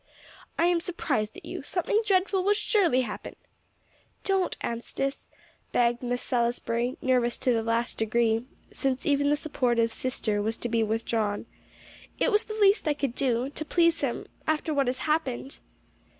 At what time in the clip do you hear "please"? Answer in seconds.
13.63-14.01